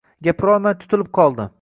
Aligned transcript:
Gapirolmay 0.27 0.77
tutilib 0.85 1.13
qoldi 1.21 1.49